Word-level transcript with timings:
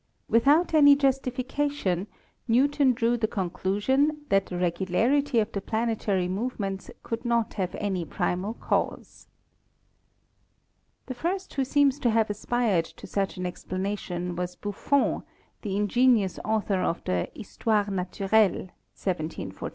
Without 0.27 0.73
any 0.73 0.95
justification, 0.95 2.07
Newton 2.47 2.93
drew 2.93 3.17
the 3.17 3.27
con 3.27 3.51
clusion 3.51 4.17
that 4.29 4.47
the 4.47 4.57
regularity 4.57 5.37
of 5.37 5.51
the 5.51 5.61
planetary 5.61 6.27
movements 6.27 6.89
could 7.03 7.23
not 7.23 7.53
have 7.53 7.75
any 7.75 8.03
primal 8.03 8.55
cause. 8.55 9.27
The 11.05 11.13
first 11.13 11.53
who 11.53 11.63
seems 11.63 11.99
to 11.99 12.09
have 12.09 12.31
aspired 12.31 12.85
to 12.85 13.05
such 13.05 13.37
an 13.37 13.43
explana 13.43 13.95
tion 13.95 14.35
was 14.35 14.55
BurTon, 14.55 15.21
the 15.61 15.77
ingenious 15.77 16.39
author 16.43 16.81
of 16.81 17.03
the 17.03 17.29
"Histoire 17.35 17.85
Naturelle" 17.91 18.69
(1745). 18.97 19.69